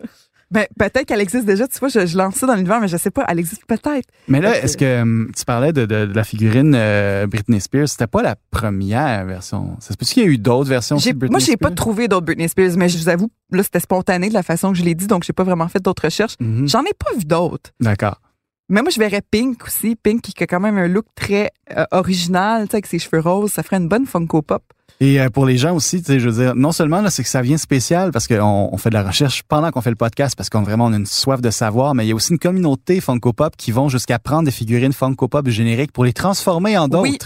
[0.53, 2.95] Ben, peut-être qu'elle existe déjà, tu vois, je, je lance ça dans l'univers, mais je
[2.95, 4.07] sais pas, elle existe peut-être.
[4.27, 7.89] Mais là, est-ce que hum, tu parlais de, de- de la figurine euh, Britney Spears?
[7.89, 9.75] C'était pas la première version.
[9.79, 12.07] Ça se peut-il qu'il y a eu d'autres versions de Britney moi, j'ai pas trouvé
[12.07, 14.83] d'autres Britney Spears, mais je vous avoue, là, c'était spontané de la façon que je
[14.83, 16.35] l'ai dit, donc j'ai pas vraiment fait d'autres recherches.
[16.39, 16.67] Mhm.
[16.69, 17.71] J'en ai pas vu d'autres.
[17.79, 18.21] D'accord.
[18.69, 19.95] Mais moi, je verrais Pink aussi.
[19.95, 23.19] Pink qui a quand même un look très euh, original, tu sais, avec ses cheveux
[23.19, 23.51] roses.
[23.51, 24.63] Ça ferait une bonne Funko Pop.
[24.99, 27.41] Et euh, pour les gens aussi, je veux dire, non seulement là, c'est que ça
[27.41, 30.49] vient spécial parce qu'on on fait de la recherche pendant qu'on fait le podcast parce
[30.49, 33.01] qu'on vraiment on a une soif de savoir, mais il y a aussi une communauté
[33.01, 36.87] Funko Pop qui vont jusqu'à prendre des figurines Funko Pop génériques pour les transformer en
[36.87, 37.03] d'autres.
[37.03, 37.17] Oui.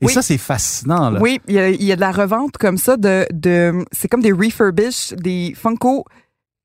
[0.00, 0.12] Et Oui.
[0.12, 1.10] ça, c'est fascinant.
[1.10, 1.20] Là.
[1.20, 4.08] Oui, il y, a, il y a de la revente comme ça de, de c'est
[4.08, 6.04] comme des refurbish, des Funko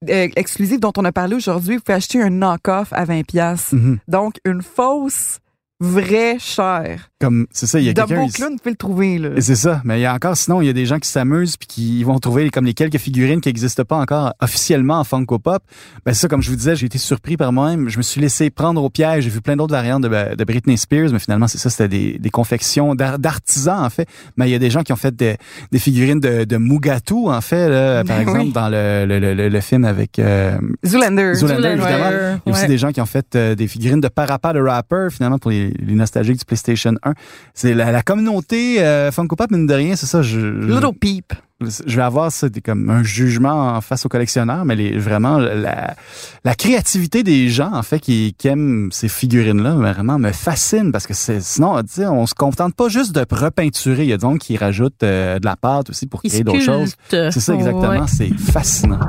[0.09, 1.75] euh, exclusifs dont on a parlé aujourd'hui.
[1.75, 3.73] Vous pouvez acheter un knock-off à 20 pièces.
[3.73, 3.99] Mhm.
[4.07, 5.37] Donc une fausse
[5.79, 7.09] vraie chère.
[7.19, 8.15] Comme c'est ça, il y a quelqu'un.
[8.15, 9.29] Dumbo Clown, pouvez le trouver là.
[9.39, 9.81] C'est ça.
[9.83, 12.03] Mais il y a encore, sinon, il y a des gens qui s'amusent puis qui
[12.03, 15.63] vont trouver comme les quelques figurines qui n'existent pas encore officiellement en Funko Pop.
[16.05, 17.89] Ben ça, comme je vous disais, j'ai été surpris par moi-même.
[17.89, 19.23] Je me suis laissé prendre au piège.
[19.23, 22.19] J'ai vu plein d'autres variantes de, de Britney Spears, mais finalement, c'est ça, c'était des,
[22.19, 24.07] des confections d'ar- d'artisans, en fait.
[24.35, 25.37] Mais il y a des gens qui ont fait des,
[25.71, 28.51] des figurines de, de Mugatu, en fait, là, par Ben exemple, oui.
[28.51, 31.33] dans le, le, le, le film avec euh, Zoolander.
[31.35, 32.09] Zoolander, évidemment.
[32.09, 32.37] Ouais.
[32.45, 34.59] il y a aussi des gens qui ont fait euh, des figurines de Parappa de
[34.59, 37.13] Rapper, finalement, pour les, les nostalgiques du PlayStation 1.
[37.53, 40.21] C'est la, la communauté euh, Funko Pop, mine de rien, c'est ça.
[40.21, 41.33] Je, je- Little Peep.
[41.61, 45.95] je vais avoir ça comme un jugement en face aux collectionneurs, mais les, vraiment la,
[46.43, 51.07] la créativité des gens en fait qui, qui aiment ces figurines-là vraiment me fascine parce
[51.07, 54.37] que c'est sinon on se contente pas juste de repeinturer, il y a des gens
[54.37, 56.93] qui rajoutent euh, de la pâte aussi pour créer d'autres choses.
[57.09, 57.99] C'est ça exactement, Ouais.
[58.07, 58.99] c'est fascinant.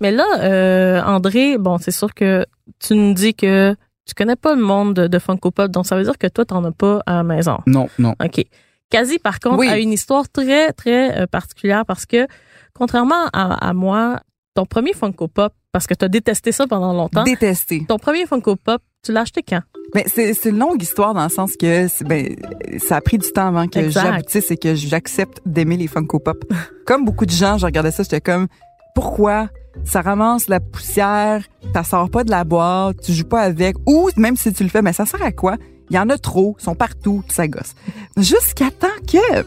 [0.00, 2.46] Mais là, euh, André, bon, c'est sûr que
[2.78, 3.74] tu nous dis que
[4.06, 6.44] tu connais pas le monde de, de Funko Pop, donc ça veut dire que toi,
[6.44, 7.58] t'en as pas à la maison.
[7.66, 8.14] Non, non.
[8.24, 8.44] OK.
[8.90, 9.68] Quasi, par contre, Oui.
[9.68, 12.26] a une histoire très, très euh, particulière parce que,
[12.74, 14.20] contrairement à, à moi,
[14.54, 17.84] ton premier Funko Pop, parce que tu as détesté ça pendant longtemps, Détesté.
[17.86, 19.60] ton premier Funko Pop, tu l'as acheté quand?
[19.94, 22.34] Mais c'est une longue histoire dans le sens que ben,
[22.78, 26.42] ça a pris du temps avant que j'aboutisse et que j'accepte d'aimer les Funko Pop.
[26.86, 28.46] comme beaucoup de gens, je regardais ça, j'étais comme
[28.94, 29.48] pourquoi
[29.84, 31.42] ça ramasse la poussière,
[31.74, 34.68] ça sort pas de la boîte, tu joues pas avec, ou même si tu le
[34.68, 35.56] fais, mais ça sert à quoi?
[35.90, 37.74] Il y en a trop, ils sont partout, puis ça gosse.
[38.16, 39.44] Jusqu'à temps que,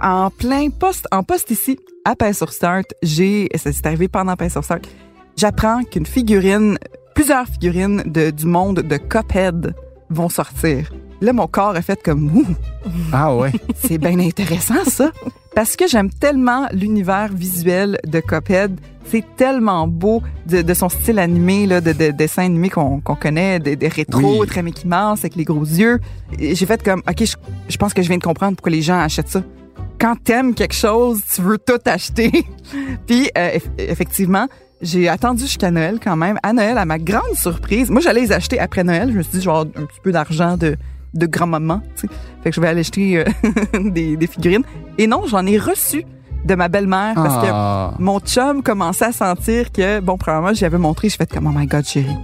[0.00, 4.36] en plein poste, en poste ici, à Pain sur Start, j'ai, ça s'est arrivé pendant
[4.36, 4.82] Pain sur Start,
[5.36, 6.78] j'apprends qu'une figurine,
[7.14, 9.74] plusieurs figurines de, du monde de Cuphead
[10.08, 10.92] vont sortir.
[11.20, 12.46] Là, mon corps a fait comme, ouh,
[13.12, 13.52] Ah ouais.
[13.84, 15.10] c'est bien intéressant, ça.
[15.54, 18.78] Parce que j'aime tellement l'univers visuel de Cuphead.
[19.06, 23.58] C'est tellement beau de, de son style animé, là, de, de dessin animé qu'on connaît,
[23.58, 24.46] des de rétro, Oui.
[24.46, 25.98] très Mickey Mouse, avec les gros yeux.
[26.38, 27.34] J'ai fait comme, OK, je,
[27.68, 29.42] je pense que je viens de comprendre pourquoi les gens achètent ça.
[29.98, 32.30] Quand t'aimes quelque chose, tu veux tout acheter.
[33.06, 34.46] Puis, euh, eff- effectivement,
[34.80, 36.38] j'ai attendu jusqu'à Noël quand même.
[36.44, 39.10] À Noël, à ma grande surprise, moi, j'allais les acheter après Noël.
[39.12, 40.76] Je me suis dit, je vais avoir un petit peu d'argent de,
[41.14, 42.14] de grand-maman, tu sais.
[42.42, 43.24] Fait que je vais aller acheter euh,
[43.90, 44.62] des, des figurines.
[44.98, 46.04] Et non, j'en ai reçu
[46.44, 47.94] de ma belle-mère parce que Ah.
[47.98, 51.66] mon chum commençait à sentir que, bon, premièrement, j'avais montré, je fait comme, oh my
[51.66, 52.16] God, chérie.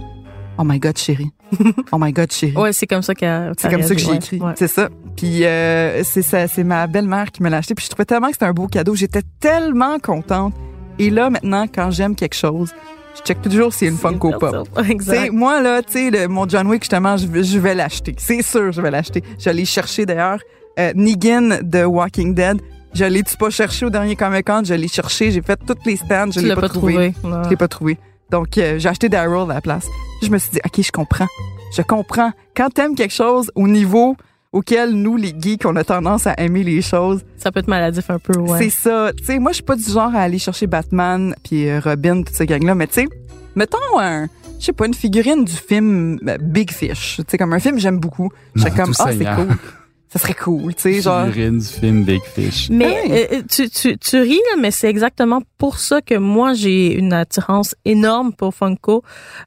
[0.57, 1.29] Oh my God, chérie.
[1.91, 2.55] Oh my God, chérie.
[2.57, 3.53] Ouais, c'est comme ça qu'elle.
[3.57, 4.41] C'est comme ça que j'ai écrit.
[4.55, 4.89] C'est ça.
[5.15, 7.75] Puis euh, c'est ça, c'est ma belle-mère qui me l'a acheté.
[7.75, 8.95] Puis je trouvais tellement que c'était un beau cadeau.
[8.95, 10.53] J'étais tellement contente.
[10.99, 12.73] Et là, maintenant, quand j'aime quelque chose,
[13.17, 14.67] je check toujours si c'est une Funko Pop.
[14.89, 15.31] Exact.
[15.31, 18.15] moi, là, tu sais, mon John Wick, justement, je, vais- je vais l'acheter.
[18.17, 19.23] C'est sûr, je vais l'acheter.
[19.39, 20.39] J'allais chercher, d'ailleurs,
[20.79, 22.61] euh, Negan de Walking Dead.
[22.93, 24.63] Je l'ai-tu pas cherché au dernier Comic-Con?
[24.65, 25.31] Je l'ai cherché.
[25.31, 26.31] J'ai fait toutes les stands.
[26.31, 27.13] Je l'ai pas, pas trouvé.
[27.13, 27.35] trouvé.
[27.43, 27.97] Je l'ai pas trouvé.
[28.31, 29.85] Donc, euh, j'ai acheté Daryl à la place.
[30.23, 31.27] Je me suis dit, OK, je comprends.
[31.75, 32.31] Je comprends.
[32.55, 34.15] Quand t'aimes quelque chose au niveau
[34.51, 38.09] auquel nous, les geeks, on a tendance à aimer les choses, Ça peut être maladif
[38.09, 38.59] un peu, ouais.
[38.59, 39.11] c'est ça.
[39.17, 42.23] Tu sais, moi, je suis pas du genre à aller chercher Batman puis euh, Robin,
[42.23, 43.07] toute cette gang-là, mais tu sais,
[43.55, 44.27] mettons un,
[44.59, 47.17] je sais pas, une figurine du film euh, Big Fish.
[47.17, 48.29] Tu sais, comme un film que j'aime beaucoup.
[48.55, 49.55] J'étais comme, ah, c'est cool.
[50.09, 51.25] Ça serait cool, tu sais, genre.
[51.27, 52.69] Du film Big Fish.
[52.69, 56.53] Mais euh, euh, tu, tu, tu ris, là, mais c'est exactement pour ça que moi,
[56.53, 59.03] j'ai une attirance énorme pour Funko,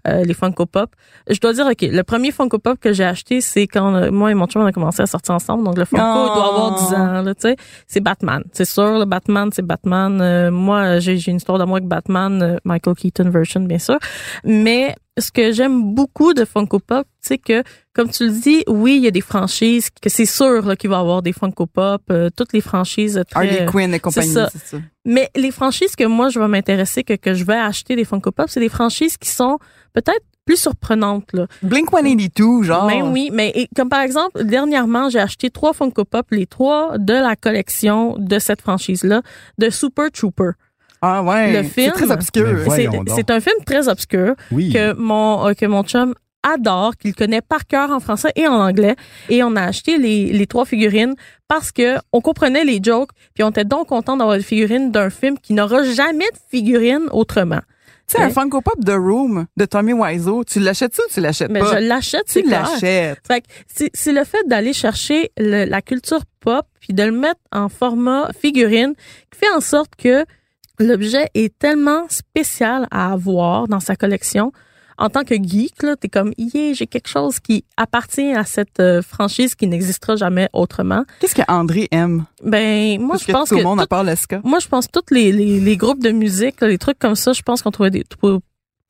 [0.06, 0.90] euh, les Funko Pop.
[1.30, 4.30] Je dois dire, OK, le premier Funko Pop que j'ai acheté, c'est quand euh, moi
[4.30, 5.64] et mon chum, on a commencé à sortir ensemble.
[5.64, 6.34] Donc, le Funko Oh.
[6.34, 7.56] doit avoir 10 ans, là, tu sais.
[7.86, 8.42] C'est Batman.
[8.52, 10.20] C'est sûr, le Batman, c'est Batman.
[10.20, 13.98] Euh, moi, j'ai j'ai une histoire d'amour avec Batman, euh, Michael Keaton version, bien sûr.
[14.44, 18.96] Mais ce que j'aime beaucoup de Funko Pop, c'est que, comme tu le dis, oui,
[18.96, 21.66] il y a des franchises, que c'est sûr là, qu'il va y avoir des Funko
[21.66, 23.40] Pop, euh, toutes les franchises très...
[23.48, 24.48] Harley Quinn et compagnie, ça.
[24.52, 24.78] c'est ça.
[25.04, 28.30] Mais les franchises que moi, je vais m'intéresser, que, que je vais acheter des Funko
[28.30, 29.58] Pop, c'est des franchises qui sont
[29.92, 31.32] peut-être plus surprenantes.
[31.32, 31.46] Là.
[31.62, 32.86] Blink 182, genre.
[32.86, 36.98] Mais oui, mais et- comme par exemple, dernièrement, j'ai acheté trois Funko Pop, les trois
[36.98, 39.22] de la collection de cette franchise-là,
[39.58, 40.50] de Super Trooper.
[41.02, 41.52] Ah ouais.
[41.52, 41.92] Le film.
[41.96, 42.46] C'est très obscur.
[42.76, 44.72] Mais C'est un film très obscur Oui.
[44.72, 48.54] que mon euh, que mon chum adore, qu'il connaît par cœur en français et en
[48.54, 48.96] anglais.
[49.28, 51.14] Et on a acheté les, les trois figurines
[51.48, 55.10] parce que on comprenait les jokes, puis on était donc content d'avoir des figurines d'un
[55.10, 57.60] film qui n'aura jamais de figurines autrement.
[58.08, 61.20] Tu sais, un Funko Pop The Room de Tommy Wiseau, tu l'achètes ça ou tu
[61.20, 61.74] l'achètes Mais pas?
[61.78, 63.18] je l'achète, c'est tu l'achètes.
[63.26, 67.12] Fait que c'est c'est le fait d'aller chercher le- la culture pop puis de le
[67.12, 68.94] mettre en format figurine
[69.30, 70.24] qui fait en sorte que
[70.80, 74.52] l'objet est tellement spécial à avoir dans sa collection.
[74.98, 78.80] En tant que geek, là, t'es comme, yeah, j'ai quelque chose qui appartient à cette
[78.80, 81.04] euh, franchise qui n'existera jamais autrement.
[81.20, 82.26] Qu'est-ce que André aime?
[82.44, 84.04] Ben, moi, Parce je que pense tout que le monde tout- à part
[84.44, 87.14] moi, je pense que tous les, les, les groupes de musique, là, les trucs comme
[87.14, 88.04] ça, je pense qu'on trouverait des,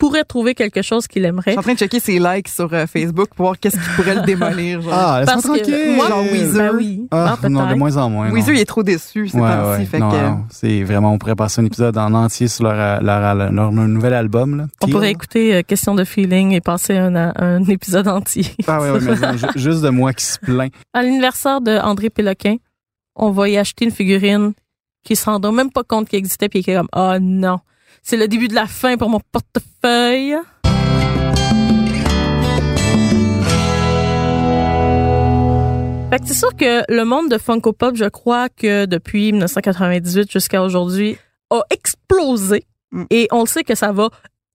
[0.00, 1.52] pourrait trouver quelque chose qu'il Je aimerait.
[1.52, 4.16] suis en train de checker ses likes sur euh, Facebook pour voir qu'est-ce qui pourrait
[4.16, 4.80] le démolir.
[4.82, 4.92] Genre.
[4.92, 5.94] Ah, laisse-moi Parce que tranquille.
[5.94, 6.72] moi, Genre Weezer.
[6.72, 8.30] ben oui, Ah, Ah, non, de moins en moins.
[8.32, 9.84] Weezer, il est trop déçu ces Ouais, ouais.
[9.84, 12.72] fait non, que- non, c'est vraiment, on pourrait passer un épisode en entier sur leur,
[12.74, 14.56] euh, leur, leur, leur nouvel album.
[14.56, 14.66] Là.
[14.82, 18.46] On pourrait écouter euh, Question de feeling et passer un, un épisode entier.
[18.66, 20.72] Ah ouais, ouais, mais non, ju- juste de moi qui se plaint.
[20.94, 22.56] À l'anniversaire de André Péloquin,
[23.14, 24.52] on va y acheter une figurine
[25.04, 27.58] qui se rendra même pas compte qu'il existait puis qui est comme oh non,
[28.02, 30.36] c'est le début de la fin pour mon portefeuille.
[36.10, 40.32] Fait que c'est sûr que le monde de Funko Pop, je crois que depuis 1998
[40.32, 41.16] jusqu'à aujourd'hui,
[41.50, 42.64] a explosé.
[42.90, 43.04] Mm.
[43.10, 44.08] Et on le sait que ça va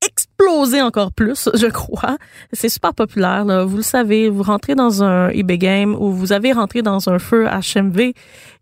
[0.05, 2.17] exploser encore plus, je crois.
[2.53, 3.65] C'est super populaire, là.
[3.65, 7.19] Vous le savez, vous rentrez dans un eBay Game ou vous avez rentré dans un
[7.19, 8.13] feu HMV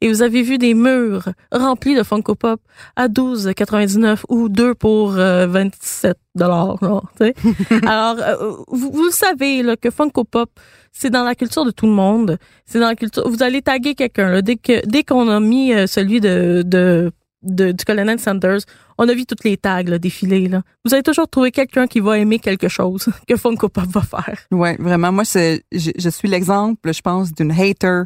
[0.02, 2.62] et vous avez vu des murs remplis de Funko Pop
[2.96, 6.78] à 12,99 ou 2 pour euh, 27 dollars,
[7.86, 10.50] Alors, euh, vous, vous le savez, là, que Funko Pop,
[10.92, 12.38] c'est dans la culture de tout le monde.
[12.66, 13.28] C'est dans la culture.
[13.28, 14.42] Vous allez taguer quelqu'un.
[14.42, 17.12] Dès que, dès qu'on a mis euh, celui de, de,
[17.44, 18.60] de- du Colonel Sanders,
[18.98, 20.62] on a vu toutes les tags, là, défiler, là.
[20.86, 24.38] Vous allez toujours trouver quelqu'un qui va aimer quelque chose que Funko Pop va faire.
[24.52, 25.12] Ouais, vraiment.
[25.12, 28.04] Moi, c'est, je, je suis l'exemple, je pense, d'une hater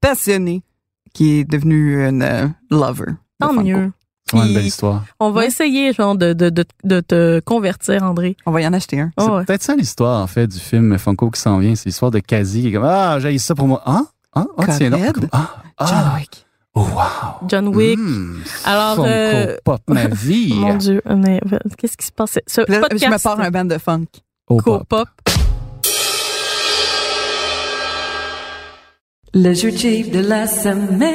[0.00, 0.62] passionnée
[1.12, 3.06] qui est devenue une euh, lover.
[3.06, 3.62] de Tant Funko.
[3.62, 3.92] mieux.
[4.26, 5.04] C'est vraiment une belle histoire.
[5.20, 5.46] On va Ouais.
[5.48, 8.36] essayer, genre, de, de, de, de te convertir, André.
[8.46, 9.10] On va y en acheter un.
[9.18, 9.44] C'est Oh, ouais.
[9.44, 11.74] peut-être ça l'histoire, en fait, du film Funko qui s'en vient.
[11.74, 13.82] C'est l'histoire de Kazi qui est comme Ah, j'ai ça pour moi.
[13.84, 14.02] Ah,
[14.34, 15.00] ah, ah tiens donc.
[15.12, 15.28] Cuphead.
[15.32, 16.16] Ah, John ah.
[16.18, 16.43] Wick.
[16.76, 17.46] Oh, wow.
[17.48, 17.98] John Wick.
[17.98, 20.54] Hmm, Alors, Funko euh, Pop ma vie.
[20.54, 21.40] Mon Dieu, mais,
[21.78, 22.42] qu'est-ce qui se passait?
[22.48, 24.06] Ce Puis là, podcast je me pars un band de funk.
[24.48, 24.86] Oh, pop.
[24.88, 25.08] Co-pop.
[29.36, 31.10] Le jeu cheap de la semaine.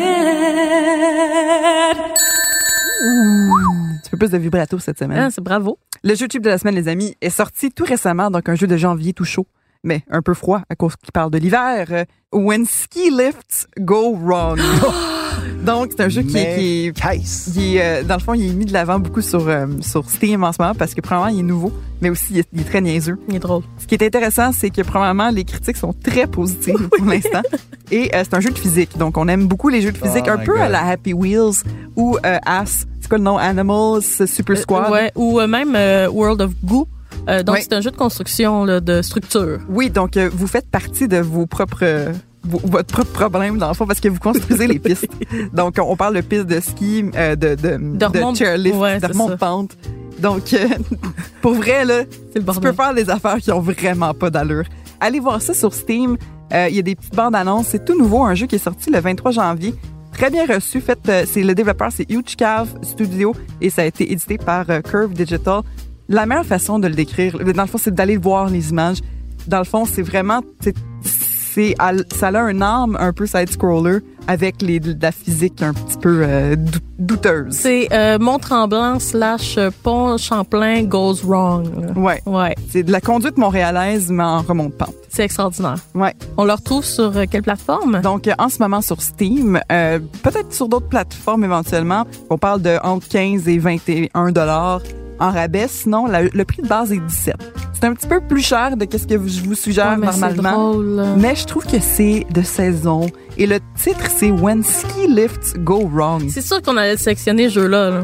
[3.01, 5.19] Un petit peu plus de vibrato cette semaine.
[5.19, 5.77] Ah, c'est bravo.
[6.03, 8.67] Le jeu tube de la semaine, les amis, est sorti tout récemment, donc un jeu
[8.67, 9.47] de janvier tout chaud,
[9.83, 11.87] mais un peu froid à cause qu'il parle de l'hiver.
[11.91, 14.59] Euh, When ski lifts go wrong.
[15.65, 16.93] donc, c'est un jeu qui, est-
[17.53, 20.07] qui est euh, dans le fond, il est mis de l'avant beaucoup sur, euh, sur
[20.09, 22.61] Steam en ce moment parce que, premièrement, il est nouveau, mais aussi, il est, il
[22.61, 23.17] est très niaiseux.
[23.29, 23.63] Il est drôle.
[23.79, 27.41] Ce qui est intéressant, c'est que, premièrement, les critiques sont très positives pour l'instant.
[27.91, 28.97] Et euh, c'est un jeu de physique.
[28.97, 31.13] Donc, on aime beaucoup les jeux de physique, Oh un my peu à la Happy
[31.13, 31.63] Wheels
[31.95, 32.85] ou euh, As.
[33.01, 33.37] C'est quoi le nom?
[33.37, 34.85] Animals Super Squad?
[34.87, 36.87] Euh, ouais, ou euh, même euh, World of Goo.
[37.27, 39.59] Euh, donc, c'est un jeu de construction, là, de structure.
[39.69, 42.11] Oui, donc euh, vous faites partie de vos propres euh,
[42.45, 45.07] votre propre problème dans le fond parce que vous construisez les pistes.
[45.53, 49.01] Donc on parle de pistes de ski, euh, de de, de, remonte- chairlift, ouais, de
[49.01, 49.37] c'est remonte ça.
[49.37, 49.77] pente.
[50.19, 50.67] Donc euh,
[51.41, 52.03] pour vrai là,
[52.33, 54.63] tu peux faire des affaires qui ont vraiment pas d'allure.
[54.99, 56.17] Allez voir ça sur Steam.
[56.53, 57.67] Euh, Il y a des petites bandes annonces.
[57.67, 59.75] C'est tout nouveau, un jeu qui est sorti le 23 janvier.
[60.13, 60.81] Très bien reçu.
[60.81, 65.13] Fait, c'est le développeur, c'est Huge Cave Studio et ça a été édité par Curve
[65.13, 65.61] Digital.
[66.09, 68.97] La meilleure façon de le décrire, dans le fond, c'est d'aller voir les images.
[69.47, 70.75] Dans le fond, c'est vraiment, c'est,
[72.15, 76.21] ça a un âme un peu side-scroller avec les, de la physique un petit peu
[76.23, 77.53] euh, dou- douteuse.
[77.55, 81.67] C'est euh, Mont-Tremblant slash euh, Pont Champlain goes wrong.
[81.95, 84.93] Ouais, Ouais, c'est de la conduite montréalaise, mais en remonte pente.
[85.09, 85.77] c'est extraordinaire.
[85.95, 86.13] Ouais.
[86.37, 88.01] On le retrouve sur euh, quelle plateforme?
[88.01, 92.05] Donc, en ce moment sur Steam, peut-être sur d'autres plateformes éventuellement.
[92.29, 94.81] On parle de entre 15 et 21 dollars
[95.19, 95.67] en rabais.
[95.67, 97.35] Sinon, le prix de base est 17.
[97.81, 100.19] C'est un petit peu plus cher de ce que je vous suggère Ouais, mais c'est
[100.19, 100.71] normalement.
[100.73, 101.05] drôle.
[101.17, 103.07] Mais je trouve que c'est de saison.
[103.37, 106.23] Et le titre, c'est When Ski Lifts Go Wrong.
[106.29, 107.89] C'est sûr qu'on allait sélectionner ce jeu-là.
[107.89, 108.01] là.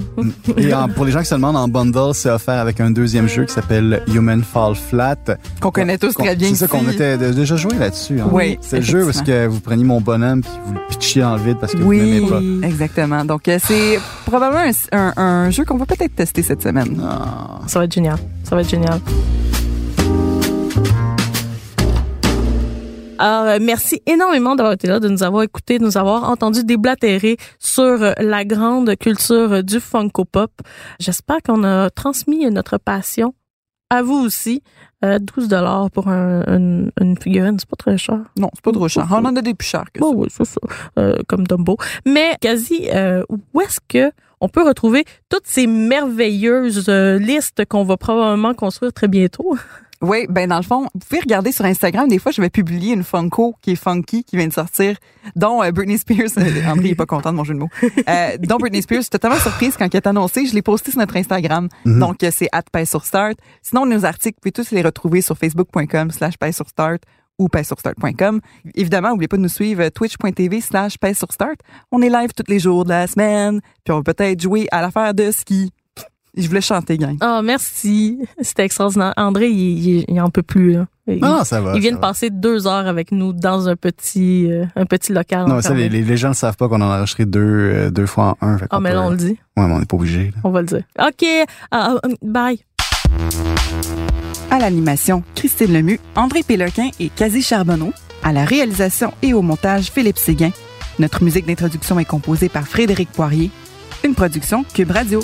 [0.55, 3.27] Et en- pour les gens qui se demandent, en bundle, c'est offert avec un deuxième
[3.27, 5.17] jeu qui s'appelle Human Fall Flat.
[5.59, 8.21] Qu'on connaît tous très bien C'est ça qu'on était déjà joué là-dessus.
[8.21, 8.29] hein.
[8.31, 11.35] Oui, C'est le jeu parce que vous preniez mon bonhomme puis vous le pitchiez dans
[11.35, 12.67] le vide parce que vous Oui, m'aimez pas.
[12.67, 13.25] exactement.
[13.25, 16.97] Donc, euh, c'est probablement un, un- un jeu qu'on va peut-être tester cette semaine.
[17.05, 17.59] Ah.
[17.67, 18.15] Ça va être génial.
[18.45, 19.01] Ça va être génial.
[23.17, 26.63] Alors, euh, merci énormément d'avoir été là, de nous avoir écoutés, de nous avoir entendu
[26.63, 30.51] déblatérer sur euh, la grande culture euh, du Funko Pop.
[30.99, 33.33] J'espère qu'on a transmis notre passion
[33.89, 34.63] à vous aussi.
[35.05, 38.19] Euh, 12 dollars pour un- une, une figurine, c'est pas très cher.
[38.37, 39.07] Non, c'est pas trop cher.
[39.11, 40.05] On en a des plus chers que ça.
[40.05, 40.59] Bon, oui, c'est ça,
[40.99, 41.77] euh, comme Dumbo.
[42.05, 47.95] Mais quasi, euh, où est-ce que on peut retrouver toutes ces merveilleuses listes qu'on va
[47.97, 49.55] probablement construire très bientôt?
[50.01, 52.07] Oui, ben dans le fond, vous pouvez regarder sur Instagram.
[52.07, 54.97] Des fois, je vais publier une Funko qui est funky, qui vient de sortir,
[55.35, 56.29] dont euh, Britney Spears.
[56.37, 57.69] euh, André est pas content de mon jeu de mots.
[58.07, 60.45] Euh, dont Britney Spears, j'étais totalement surprise quand elle est annoncée.
[60.45, 61.69] Je l'ai posté sur notre Instagram.
[61.85, 61.99] Mhm.
[61.99, 63.37] Donc, euh, c'est at sur start.
[63.61, 67.03] Sinon, nos articles, vous pouvez tous les retrouver sur facebook.com slash sur start
[67.37, 68.41] ou start.com.
[68.75, 71.59] Évidemment, n'oubliez pas de nous suivre twitch.tv slash sur start.
[71.91, 73.61] On est live tous les jours de la semaine.
[73.83, 75.71] Puis on va peut-être jouer à l'affaire de ski.
[76.37, 77.15] Je voulais chanter, gang.
[77.23, 78.19] Oh, merci.
[78.41, 79.13] C'était extraordinaire.
[79.15, 80.73] André, il, il, il en peut plus.
[80.73, 80.85] là.
[81.07, 81.73] Il, Ah, ça va.
[81.75, 82.01] il vient de va.
[82.01, 85.47] passer deux heures avec nous dans un petit, euh, un petit local.
[85.47, 87.89] Non, ça, les, les, les gens ne savent pas qu'on en a enregistré deux, euh,
[87.91, 88.57] deux fois en un.
[88.57, 89.37] fait Ah, qu'on mais peut- là, on le dit.
[89.55, 90.31] Ouais, mais on n'est pas obligé.
[90.43, 90.83] On va le dire.
[90.99, 91.25] OK.
[91.71, 92.59] Ah, ah, bye.
[94.51, 97.93] À l'animation, Christine Lemieux, André Péloquin et Quasi Charbonneau.
[98.23, 100.51] À la réalisation et au montage, Philippe Séguin.
[100.99, 103.51] Notre musique d'introduction est composée par Frédéric Poirier.
[104.03, 105.19] Une production Cube Radio.